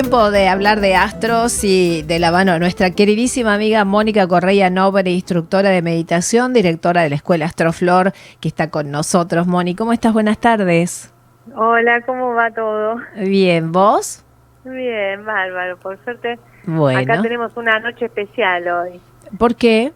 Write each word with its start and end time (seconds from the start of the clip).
Tiempo 0.00 0.30
de 0.30 0.46
hablar 0.46 0.78
de 0.78 0.94
astros 0.94 1.64
y 1.64 2.02
de 2.02 2.20
la 2.20 2.30
mano 2.30 2.52
de 2.52 2.60
nuestra 2.60 2.92
queridísima 2.92 3.54
amiga 3.54 3.84
Mónica 3.84 4.28
Correia 4.28 4.70
Nobre, 4.70 5.10
instructora 5.10 5.70
de 5.70 5.82
meditación, 5.82 6.52
directora 6.52 7.02
de 7.02 7.08
la 7.08 7.16
Escuela 7.16 7.46
Astroflor, 7.46 8.12
que 8.40 8.46
está 8.46 8.70
con 8.70 8.92
nosotros. 8.92 9.48
Moni, 9.48 9.74
¿cómo 9.74 9.92
estás? 9.92 10.12
Buenas 10.12 10.38
tardes. 10.38 11.12
Hola, 11.52 12.02
¿cómo 12.02 12.32
va 12.32 12.52
todo? 12.52 12.98
Bien, 13.16 13.72
¿vos? 13.72 14.24
Bien, 14.64 15.24
bárbaro, 15.24 15.76
por 15.78 15.98
suerte. 16.04 16.38
Bueno. 16.62 17.00
Acá 17.00 17.20
tenemos 17.20 17.56
una 17.56 17.80
noche 17.80 18.04
especial 18.04 18.68
hoy. 18.68 19.00
¿Por 19.36 19.56
qué? 19.56 19.92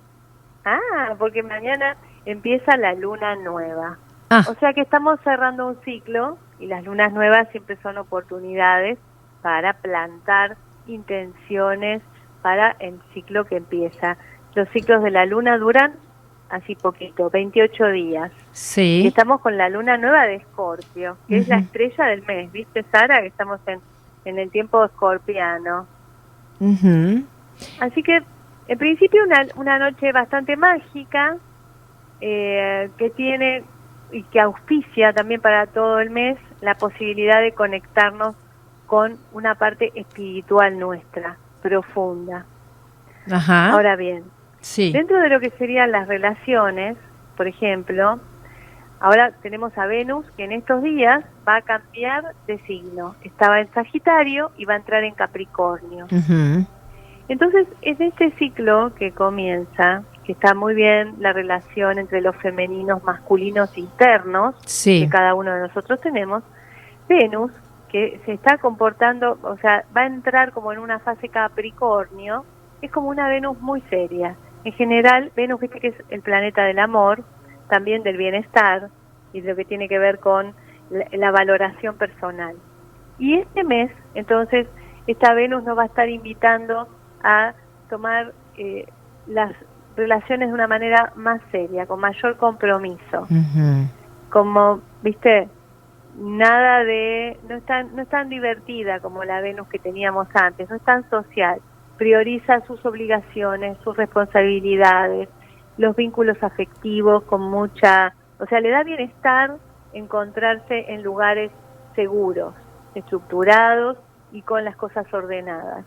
Ah, 0.65 1.15
porque 1.17 1.45
mañana 1.45 1.97
empieza 2.27 2.77
la 2.77 2.95
luna 2.95 3.37
nueva. 3.37 3.99
Ah. 4.31 4.43
O 4.49 4.55
sea 4.55 4.73
que 4.73 4.81
estamos 4.81 5.21
cerrando 5.23 5.69
un 5.69 5.81
ciclo 5.85 6.39
y 6.59 6.67
las 6.67 6.83
lunas 6.83 7.13
nuevas 7.13 7.49
siempre 7.53 7.79
son 7.85 7.99
oportunidades 7.99 8.99
para 9.43 9.75
plantar 9.75 10.57
intenciones 10.87 12.03
para 12.43 12.77
el 12.81 13.01
ciclo 13.15 13.45
que 13.45 13.57
empieza. 13.57 14.17
Los 14.55 14.69
ciclos 14.71 15.03
de 15.03 15.11
la 15.11 15.27
luna 15.27 15.59
duran 15.59 15.95
así 16.51 16.75
poquito, 16.75 17.31
28 17.31 17.87
días. 17.89 18.31
Y 18.33 18.45
Sí. 18.53 19.07
estamos 19.07 19.41
con 19.41 19.57
la 19.57 19.69
luna 19.69 19.97
nueva 19.97 20.25
de 20.27 20.37
Escorpio, 20.37 21.17
que 21.29 21.39
es 21.39 21.49
la 21.49 21.57
estrella 21.59 22.07
del 22.07 22.23
mes, 22.27 22.53
¿viste 22.53 22.83
Sara? 22.93 23.21
Que 23.21 23.29
estamos 23.29 23.61
en, 23.67 23.81
en 24.25 24.39
el 24.39 24.51
tiempo 24.51 24.85
escorpiano. 24.85 25.87
Ujú. 26.61 27.25
Así 27.81 28.03
que, 28.03 28.23
en 28.69 28.79
principio, 28.79 29.23
una, 29.25 29.47
una 29.57 29.79
noche 29.79 30.13
bastante 30.13 30.57
mágica, 30.57 31.37
eh, 32.21 32.91
que 32.99 33.11
tiene 33.11 33.65
y 34.13 34.23
que 34.25 34.41
auspicia 34.41 35.13
también 35.15 35.41
para 35.41 35.67
todo 35.67 35.99
el 36.01 36.11
mes 36.11 36.39
la 36.61 36.75
posibilidad 36.75 37.41
de 37.41 37.53
conectarnos 37.53 38.35
con 38.93 39.17
una 39.33 39.55
parte 39.55 39.91
espiritual 39.95 40.79
nuestra, 40.79 41.39
profunda. 41.63 42.45
Ajá. 43.31 43.71
Ahora 43.71 43.97
bien, 43.97 44.23
sí. 44.61 44.93
dentro 44.93 45.19
de 45.19 45.31
lo 45.31 45.41
que 45.41 45.49
serían 45.49 45.93
las 45.93 46.09
relaciones, 46.09 46.99
por 47.35 47.47
ejemplo, 47.47 48.21
ahora 49.01 49.33
tenemos 49.41 49.79
a 49.79 49.87
Venus 49.87 50.27
que 50.37 50.45
en 50.45 50.53
estos 50.53 50.83
días 50.83 51.25
va 51.49 51.57
a 51.57 51.63
cambiar 51.63 52.35
de 52.47 52.59
signo. 52.67 53.15
Estaba 53.23 53.61
en 53.61 53.73
Sagitario 53.73 54.51
y 54.59 54.67
va 54.67 54.75
a 54.75 54.77
entrar 54.77 55.05
en 55.05 55.15
Capricornio. 55.15 56.07
Entonces, 57.29 57.67
en 57.81 58.03
este 58.03 58.31
ciclo 58.33 58.93
que 58.97 59.13
comienza, 59.13 60.03
que 60.25 60.33
está 60.33 60.53
muy 60.53 60.75
bien 60.75 61.15
la 61.19 61.33
relación 61.33 61.99
entre 61.99 62.21
los 62.21 62.37
femeninos, 62.37 63.03
masculinos 63.05 63.79
internos 63.79 64.55
Sí. 64.67 65.05
que 65.05 65.09
cada 65.09 65.33
uno 65.33 65.51
de 65.55 65.61
nosotros 65.61 65.99
tenemos, 66.03 66.43
Venus, 67.09 67.53
que 67.93 68.21
se 68.25 68.33
está 68.33 68.59
comportando, 68.59 69.39
o 69.43 69.57
sea, 69.59 69.85
va 69.97 70.03
a 70.03 70.07
entrar 70.07 70.53
como 70.53 70.73
en 70.73 70.79
una 70.79 70.99
fase 70.99 71.29
Capricornio, 71.29 72.45
es 72.81 72.91
como 72.91 73.09
una 73.09 73.29
Venus 73.29 73.61
muy 73.61 73.83
seria. 73.83 74.35
En 74.65 74.73
general, 74.73 75.31
Venus, 75.37 75.61
viste 75.61 75.79
que 75.79 75.89
es 75.89 75.97
el 76.09 76.23
planeta 76.23 76.65
del 76.65 76.79
amor, 76.79 77.23
también 77.69 78.03
del 78.03 78.17
bienestar 78.17 78.89
y 79.33 79.43
de 79.43 79.51
lo 79.51 79.57
que 79.57 79.65
tiene 79.65 79.89
que 79.89 79.99
ver 79.99 80.19
con 80.19 80.55
la, 80.91 81.07
la 81.13 81.31
valoración 81.31 81.97
personal. 81.97 82.57
Y 83.19 83.39
este 83.39 83.63
mes, 83.63 83.91
entonces, 84.15 84.67
esta 85.07 85.35
Venus 85.35 85.63
nos 85.65 85.77
va 85.77 85.83
a 85.83 85.87
estar 85.87 86.09
invitando 86.09 86.89
a 87.23 87.55
tomar 87.89 88.33
eh, 88.57 88.87
las 89.27 89.53
relaciones 89.97 90.49
de 90.49 90.55
una 90.55 90.67
manera 90.67 91.13
más 91.17 91.41
seria, 91.51 91.87
con 91.87 92.01
mayor 92.01 92.37
compromiso. 92.37 93.27
Como, 94.31 94.81
viste, 95.03 95.49
nada 96.17 96.85
de, 96.85 97.39
no 97.49 97.57
es 97.57 97.65
tan, 97.65 97.95
no 97.95 98.03
es 98.03 98.09
tan 98.09 98.29
divertida 98.29 99.01
como 99.01 99.25
la 99.25 99.41
Venus 99.41 99.69
que 99.69 99.79
teníamos 99.79 100.29
antes, 100.35 100.69
no 100.69 100.77
es 100.77 100.83
tan 100.83 101.09
social, 101.09 101.61
prioriza 101.97 102.61
sus 102.67 102.85
obligaciones, 102.85 103.79
sus 103.85 103.97
responsabilidades, 103.97 105.29
los 105.79 105.97
vínculos 105.97 106.37
afectivos 106.43 107.23
con 107.25 107.43
mucha, 107.43 108.15
o 108.39 108.47
sea, 108.47 108.61
le 108.61 108.71
da 108.71 108.83
bienestar 108.83 109.57
encontrarse 109.93 110.93
en 110.93 111.03
lugares 111.03 111.51
seguros, 111.95 112.55
estructurados 112.95 113.99
y 114.33 114.43
con 114.43 114.65
las 114.65 114.77
cosas 114.77 115.07
ordenadas. 115.13 115.85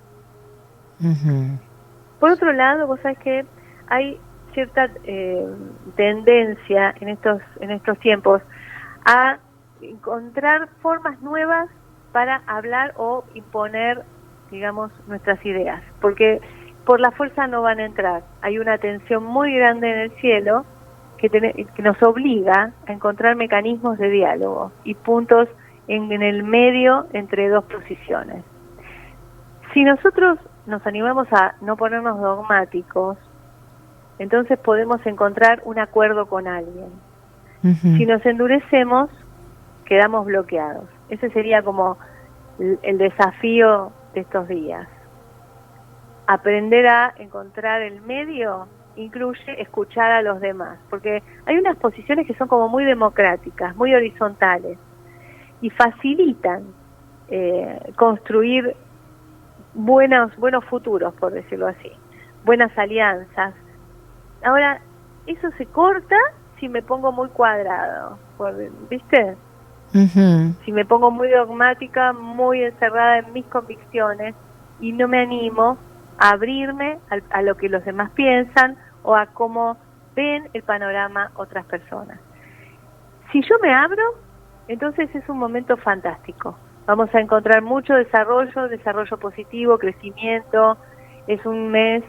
Por 2.19 2.31
otro 2.31 2.53
lado, 2.53 2.87
vos 2.87 2.99
sabés 3.01 3.19
que 3.19 3.45
hay 3.87 4.19
cierta 4.53 4.89
eh, 5.03 5.45
tendencia 5.95 6.95
en 6.99 7.09
estos, 7.09 7.41
en 7.59 7.71
estos 7.71 7.99
tiempos 7.99 8.41
a 9.05 9.37
encontrar 9.81 10.69
formas 10.81 11.21
nuevas 11.21 11.69
para 12.11 12.41
hablar 12.47 12.93
o 12.97 13.23
imponer, 13.33 14.03
digamos, 14.51 14.91
nuestras 15.07 15.43
ideas, 15.45 15.81
porque 16.01 16.39
por 16.85 16.99
la 16.99 17.11
fuerza 17.11 17.47
no 17.47 17.61
van 17.61 17.79
a 17.79 17.85
entrar. 17.85 18.23
Hay 18.41 18.57
una 18.59 18.77
tensión 18.77 19.23
muy 19.23 19.53
grande 19.55 19.91
en 19.91 19.99
el 19.99 20.11
cielo 20.21 20.65
que, 21.17 21.29
tene- 21.29 21.53
que 21.75 21.81
nos 21.81 22.01
obliga 22.03 22.71
a 22.87 22.91
encontrar 22.93 23.35
mecanismos 23.35 23.97
de 23.97 24.09
diálogo 24.09 24.71
y 24.83 24.93
puntos 24.95 25.49
en, 25.87 26.11
en 26.11 26.21
el 26.21 26.43
medio 26.43 27.07
entre 27.13 27.49
dos 27.49 27.63
posiciones. 27.65 28.43
Si 29.73 29.83
nosotros 29.83 30.39
nos 30.67 30.85
animamos 30.87 31.27
a 31.33 31.55
no 31.61 31.75
ponernos 31.75 32.19
dogmáticos, 32.21 33.17
entonces 34.19 34.57
podemos 34.59 35.05
encontrar 35.05 35.61
un 35.65 35.79
acuerdo 35.79 36.27
con 36.27 36.47
alguien. 36.47 36.89
Si 37.97 38.05
nos 38.05 38.25
endurecemos, 38.25 39.09
quedamos 39.85 40.25
bloqueados. 40.25 40.89
Ese 41.09 41.29
sería 41.29 41.61
como 41.63 41.97
el, 42.59 42.97
desafío 42.97 43.91
de 44.13 44.21
estos 44.21 44.47
días. 44.47 44.87
Aprender 46.27 46.87
a 46.87 47.13
encontrar 47.17 47.81
el 47.81 48.01
medio 48.01 48.67
incluye 48.95 49.61
escuchar 49.61 50.11
a 50.11 50.21
los 50.21 50.39
demás, 50.39 50.79
porque 50.89 51.21
hay 51.45 51.57
unas 51.57 51.77
posiciones 51.77 52.25
que 52.25 52.33
son 52.35 52.47
como 52.47 52.69
muy 52.69 52.85
democráticas, 52.85 53.75
muy 53.75 53.93
horizontales, 53.93 54.79
y 55.61 55.69
facilitan 55.69 56.63
eh, 57.27 57.79
construir 57.97 58.75
buenos, 59.73 60.35
buenos 60.37 60.63
futuros, 60.65 61.13
por 61.15 61.33
decirlo 61.33 61.67
así, 61.67 61.91
buenas 62.43 62.75
alianzas. 62.77 63.55
Ahora, 64.43 64.81
eso 65.25 65.49
se 65.57 65.65
corta 65.67 66.17
si 66.59 66.69
me 66.69 66.81
pongo 66.81 67.11
muy 67.11 67.29
cuadrado, 67.29 68.19
por- 68.37 68.55
Si 70.65 70.71
me 70.71 70.85
pongo 70.85 71.09
muy 71.11 71.29
dogmática, 71.29 72.11
muy 72.13 72.63
encerrada 72.63 73.19
en 73.19 73.33
mis 73.33 73.45
convicciones 73.45 74.35
y 74.79 74.91
no 74.91 75.07
me 75.07 75.19
animo 75.21 75.77
a 76.19 76.31
abrirme 76.31 76.99
al- 77.09 77.23
a, 77.31 77.41
lo 77.41 77.55
que 77.55 77.69
los 77.69 77.83
demás 77.85 78.11
piensan 78.11 78.77
o 79.03 79.15
a 79.15 79.27
cómo 79.27 79.77
ven 80.15 80.49
el 80.53 80.63
panorama 80.63 81.31
otras 81.35 81.65
personas. 81.65 82.19
Si 83.31 83.41
yo 83.41 83.55
me 83.61 83.73
abro, 83.73 84.03
entonces 84.67 85.13
es 85.15 85.27
un 85.29 85.37
momento 85.37 85.77
fantástico. 85.77 86.57
Vamos 86.85 87.13
a 87.13 87.19
encontrar 87.19 87.61
mucho 87.61 87.93
desarrollo, 87.93 88.67
desarrollo 88.67 89.17
positivo, 89.17 89.77
crecimiento. 89.77 90.77
Es 91.27 91.45
un 91.45 91.69
mes 91.69 92.03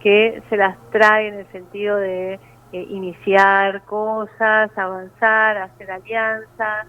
que 0.00 0.42
se 0.48 0.56
las 0.56 0.76
trae 0.90 1.28
en 1.28 1.34
el 1.34 1.46
sentido 1.52 1.96
de 1.96 2.34
eh, 2.34 2.86
iniciar 2.90 3.82
cosas, 3.84 4.70
avanzar, 4.76 5.56
hacer 5.58 5.90
alianzas. 5.90 6.86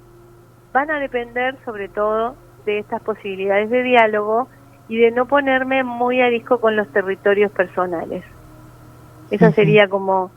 Van 0.74 0.91
a 0.91 1.00
depender 1.00 1.56
sobre 1.66 1.90
todo 1.90 2.35
de 2.66 2.80
estas 2.80 3.02
posibilidades 3.02 3.69
de 3.69 3.84
diálogo 3.84 4.47
y 4.88 4.97
de 4.97 5.12
no 5.12 5.25
ponerme 5.25 5.84
muy 5.84 6.22
a 6.22 6.28
disco 6.28 6.59
con 6.59 6.75
los 6.75 6.88
territorios 6.90 7.52
personales. 7.52 8.24
Ujú. 9.31 9.52
sería 9.52 9.88
como 9.88 10.31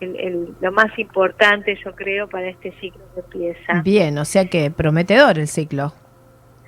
el- 0.00 0.16
el- 0.18 0.54
lo 0.60 0.72
más 0.72 0.98
importante, 0.98 1.78
yo 1.84 1.94
creo, 1.94 2.28
para 2.28 2.48
este 2.48 2.72
ciclo 2.80 3.02
que 3.14 3.20
empieza. 3.20 3.82
Bien, 3.82 4.16
o 4.16 4.24
sea 4.24 4.46
que 4.46 4.70
prometedor 4.70 5.38
el 5.38 5.48
ciclo. 5.48 5.92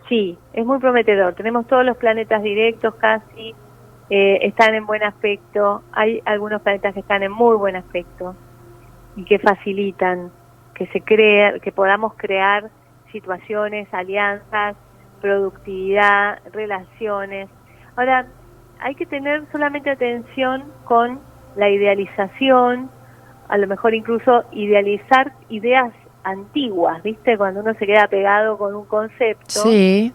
Sí, 0.08 0.36
es 0.52 0.66
muy 0.66 0.78
prometedor. 0.78 1.34
Tenemos 1.34 1.66
todos 1.68 1.84
los 1.84 1.96
planetas 1.96 2.42
directos 2.42 2.94
casi, 2.96 3.54
eh, 4.10 4.40
están 4.42 4.74
en 4.74 4.84
buen 4.84 5.02
aspecto. 5.02 5.82
Hay 5.92 6.20
algunos 6.26 6.60
planetas 6.60 6.92
que 6.92 7.00
están 7.00 7.22
en 7.22 7.32
muy 7.32 7.56
buen 7.56 7.76
aspecto 7.76 8.34
y 9.16 9.24
que 9.24 9.38
facilitan 9.38 10.30
que 10.74 10.86
se 10.88 11.00
crea, 11.00 11.58
que 11.60 11.72
podamos 11.72 12.14
crear 12.16 12.68
situaciones, 13.12 13.88
alianzas, 13.92 14.76
productividad, 15.20 16.38
relaciones. 16.52 17.48
Ahora, 17.96 18.26
hay 18.80 18.94
que 18.94 19.06
tener 19.06 19.44
solamente 19.52 19.90
atención 19.90 20.64
con 20.84 21.20
la 21.56 21.68
idealización, 21.68 22.90
a 23.48 23.58
lo 23.58 23.66
mejor 23.66 23.94
incluso 23.94 24.44
idealizar 24.52 25.32
ideas 25.48 25.92
antiguas, 26.24 27.02
¿viste? 27.02 27.36
Cuando 27.36 27.60
uno 27.60 27.74
se 27.74 27.86
queda 27.86 28.06
pegado 28.08 28.56
con 28.58 28.74
un 28.74 28.84
concepto 28.86 29.62
Sí. 29.62 30.12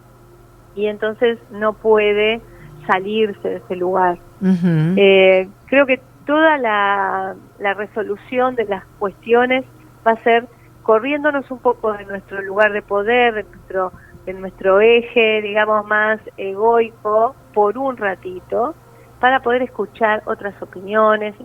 y 0.75 0.85
entonces 0.87 1.39
no 1.51 1.73
puede 1.73 2.41
salirse 2.87 3.47
de 3.47 3.55
ese 3.57 3.75
lugar. 3.75 4.17
Ujú. 4.41 4.93
Eh, 4.97 5.47
creo 5.65 5.85
que 5.85 5.99
toda 6.25 6.57
la, 6.57 7.35
la 7.59 7.73
resolución 7.73 8.55
de 8.55 8.65
las 8.65 8.83
cuestiones 8.99 9.65
va 10.05 10.11
a 10.11 10.23
ser 10.23 10.47
corriéndonos 10.85 11.49
un 11.49 11.57
poco 11.57 11.93
de 11.93 12.05
nuestro 12.05 12.41
lugar 12.43 12.71
de 12.71 12.83
poder, 12.83 13.33
de 13.33 13.43
nuestro 13.43 13.91
en 14.27 14.41
nuestro 14.41 14.81
eje, 14.81 15.41
digamos, 15.41 15.85
más 15.85 16.19
egoico 16.37 17.35
por 17.53 17.77
un 17.77 17.97
ratito 17.97 18.73
para 19.19 19.41
poder 19.41 19.61
escuchar 19.63 20.23
otras 20.25 20.59
opiniones, 20.61 21.35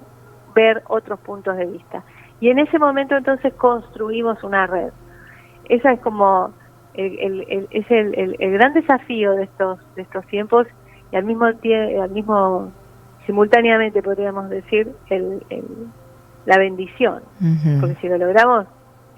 ver 0.55 0.83
otros 0.89 1.21
puntos 1.21 1.57
de 1.57 1.67
vista. 1.67 2.03
Y 2.41 2.49
en 2.49 2.59
ese 2.59 2.79
momento 2.79 3.17
entonces 3.17 3.53
construimos 3.55 4.43
una 4.43 4.67
red. 4.67 4.93
Esa 5.69 5.93
es 5.93 6.01
como 6.01 6.53
el, 6.95 7.19
el, 7.19 7.69
es 7.71 7.91
el, 7.91 8.37
el, 8.39 8.53
gran 8.53 8.73
desafío 8.75 9.33
de 9.33 9.45
estos 9.45 9.79
de 9.95 10.03
estos 10.03 10.27
tiempos 10.27 10.67
y 11.13 11.17
al 11.17 11.25
mismo 11.25 11.53
tiempo 11.55 12.03
al 12.03 12.11
mismo 12.11 12.73
simultáneamente 13.27 14.03
podríamos 14.03 14.51
decir 14.51 14.93
el, 15.09 15.43
la 16.47 16.59
bendición 16.59 17.23
porque 17.81 17.95
si 18.01 18.09
lo 18.09 18.19
logramos 18.19 18.67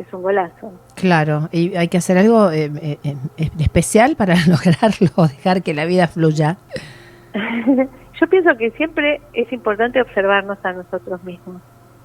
es 0.02 0.12
un 0.12 0.22
golazo. 0.22 0.72
Claro 0.94 1.48
y 1.52 1.74
hay 1.76 1.88
que 1.88 1.98
hacer 1.98 2.18
algo 2.18 2.50
eh, 2.50 2.70
eh, 2.82 2.98
eh, 3.04 3.50
especial 3.58 4.16
para 4.16 4.34
lograrlo 4.48 5.26
dejar 5.28 5.62
que 5.62 5.74
la 5.74 5.84
vida 5.84 6.08
fluya. 6.08 6.56
Yo 8.20 8.28
pienso 8.28 8.56
que 8.56 8.70
siempre 8.72 9.20
es 9.32 9.52
importante 9.52 10.00
observarnos 10.00 10.58
a 10.64 10.72
nosotros 10.72 11.22
mismos. 11.24 11.60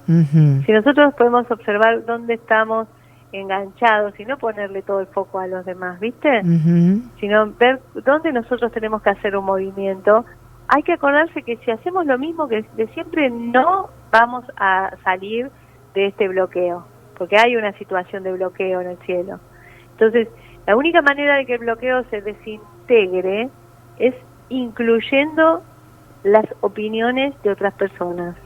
Si 0.06 0.72
nosotros 0.72 1.12
podemos 1.18 1.50
observar 1.50 2.06
dónde 2.06 2.34
estamos 2.34 2.88
enganchados 3.30 4.18
y 4.18 4.24
no 4.24 4.38
ponerle 4.38 4.80
todo 4.80 5.00
el 5.00 5.06
foco 5.08 5.38
a 5.38 5.46
los 5.46 5.66
demás, 5.66 6.00
¿viste? 6.00 6.40
Sino 7.20 7.52
ver 7.58 7.82
dónde 8.06 8.32
nosotros 8.32 8.72
tenemos 8.72 9.02
que 9.02 9.10
hacer 9.10 9.36
un 9.36 9.44
movimiento. 9.44 10.24
Hay 10.68 10.82
que 10.82 10.94
acordarse 10.94 11.42
que 11.42 11.58
si 11.58 11.70
hacemos 11.70 12.06
lo 12.06 12.16
mismo 12.16 12.48
que 12.48 12.64
de 12.74 12.86
siempre, 12.94 13.28
no 13.28 13.90
vamos 14.10 14.46
a 14.56 14.92
salir 15.04 15.50
de 15.92 16.06
este 16.06 16.26
bloqueo, 16.28 16.86
porque 17.18 17.36
hay 17.36 17.56
una 17.56 17.72
situación 17.72 18.22
de 18.22 18.32
bloqueo 18.32 18.80
en 18.80 18.90
el 18.90 18.98
cielo. 18.98 19.40
Entonces, 19.92 20.28
la 20.66 20.76
única 20.76 21.02
manera 21.02 21.36
de 21.36 21.46
que 21.46 21.54
el 21.54 21.60
bloqueo 21.60 22.04
se 22.04 22.22
desintegre 22.22 23.48
es 23.98 24.14
incluyendo 24.48 25.62
las 26.22 26.46
opiniones 26.60 27.34
de 27.42 27.50
otras 27.50 27.74
personas. 27.74 28.36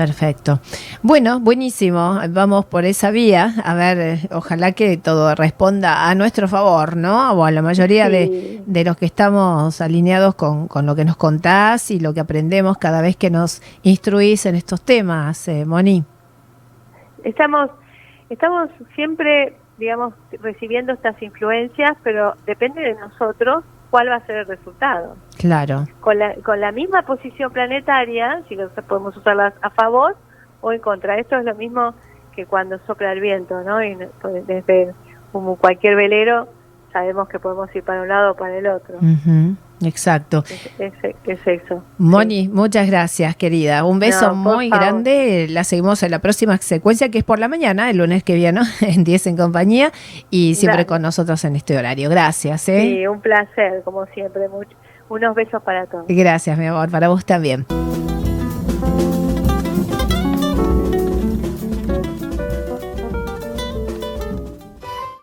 Perfecto. 0.00 0.60
Bueno, 1.02 1.40
buenísimo. 1.40 2.18
Vamos 2.30 2.64
por 2.64 2.86
esa 2.86 3.10
vía. 3.10 3.52
A 3.62 3.74
ver, 3.74 3.98
eh, 3.98 4.18
ojalá 4.30 4.72
que 4.72 4.96
todo 4.96 5.34
responda 5.34 6.08
a 6.08 6.14
nuestro 6.14 6.48
favor, 6.48 6.96
¿no? 6.96 7.32
O 7.32 7.44
a 7.44 7.50
la 7.50 7.60
mayoría 7.60 8.08
de, 8.08 8.62
de, 8.64 8.84
los 8.84 8.96
que 8.96 9.04
estamos 9.04 9.78
alineados 9.82 10.36
con, 10.36 10.68
con, 10.68 10.86
lo 10.86 10.96
que 10.96 11.04
nos 11.04 11.18
contás 11.18 11.90
y 11.90 12.00
lo 12.00 12.14
que 12.14 12.20
aprendemos 12.20 12.78
cada 12.78 13.02
vez 13.02 13.14
que 13.14 13.28
nos 13.28 13.60
instruís 13.82 14.46
en 14.46 14.54
estos 14.54 14.80
temas, 14.80 15.46
eh, 15.48 15.66
Moni. 15.66 16.02
Estamos, 17.22 17.68
estamos 18.30 18.70
siempre, 18.94 19.54
digamos, 19.76 20.14
recibiendo 20.40 20.94
estas 20.94 21.20
influencias, 21.20 21.94
pero 22.02 22.36
depende 22.46 22.80
de 22.80 22.94
nosotros 22.94 23.64
cuál 23.90 24.08
va 24.08 24.14
a 24.14 24.24
ser 24.24 24.36
el 24.36 24.46
resultado. 24.46 25.16
Claro. 25.40 25.86
Con 26.00 26.18
la, 26.18 26.34
con 26.36 26.60
la 26.60 26.72
misma 26.72 27.02
posición 27.02 27.52
planetaria, 27.52 28.42
si 28.48 28.56
podemos 28.88 29.16
usarlas 29.16 29.54
a 29.62 29.70
favor 29.70 30.16
o 30.60 30.72
en 30.72 30.80
contra. 30.80 31.18
Esto 31.18 31.36
es 31.36 31.44
lo 31.44 31.54
mismo 31.54 31.94
que 32.34 32.46
cuando 32.46 32.78
sopla 32.86 33.12
el 33.12 33.20
viento, 33.20 33.62
¿no? 33.62 33.82
Y 33.82 33.96
pues, 34.20 34.46
desde 34.46 34.94
como 35.32 35.56
cualquier 35.56 35.96
velero 35.96 36.48
sabemos 36.92 37.28
que 37.28 37.38
podemos 37.38 37.74
ir 37.74 37.82
para 37.84 38.02
un 38.02 38.08
lado 38.08 38.32
o 38.32 38.34
para 38.34 38.56
el 38.56 38.66
otro. 38.66 38.98
Exacto. 39.82 40.44
Es, 40.78 40.92
eso. 41.46 41.82
Moni, 41.98 42.48
muchas 42.48 42.86
gracias, 42.86 43.34
querida. 43.36 43.84
Un 43.84 43.98
beso 43.98 44.34
muy 44.34 44.68
grande. 44.68 45.46
La 45.48 45.64
seguimos 45.64 46.02
en 46.02 46.10
la 46.10 46.18
próxima 46.18 46.56
secuencia, 46.58 47.10
que 47.10 47.18
es 47.18 47.24
por 47.24 47.38
la 47.38 47.48
mañana, 47.48 47.88
el 47.90 47.98
lunes 47.98 48.22
que 48.22 48.34
viene, 48.34 48.60
en 48.80 49.04
10 49.04 49.28
en 49.28 49.36
compañía, 49.36 49.92
y 50.30 50.54
siempre 50.56 50.84
con 50.84 51.00
nosotros 51.02 51.44
en 51.44 51.56
este 51.56 51.76
horario. 51.76 52.10
Gracias. 52.10 52.68
¿eh? 52.68 52.80
Sí, 52.82 53.06
un 53.06 53.20
placer, 53.20 53.82
como 53.84 54.04
siempre. 54.06 54.42
Unos 55.10 55.34
besos 55.34 55.62
para 55.62 55.86
todos. 55.86 56.06
Gracias, 56.08 56.56
mi 56.56 56.66
amor, 56.66 56.90
para 56.90 57.08
vos 57.08 57.24
también. 57.24 57.66